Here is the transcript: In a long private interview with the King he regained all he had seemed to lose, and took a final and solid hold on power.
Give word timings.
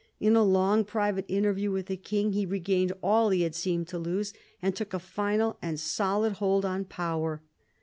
In 0.19 0.35
a 0.35 0.41
long 0.43 0.83
private 0.83 1.25
interview 1.27 1.69
with 1.69 1.85
the 1.85 1.95
King 1.95 2.33
he 2.33 2.43
regained 2.43 2.91
all 3.03 3.29
he 3.29 3.43
had 3.43 3.53
seemed 3.53 3.87
to 3.89 3.99
lose, 3.99 4.33
and 4.59 4.75
took 4.75 4.95
a 4.95 4.99
final 4.99 5.59
and 5.61 5.79
solid 5.79 6.33
hold 6.41 6.65
on 6.65 6.85
power. 6.85 7.43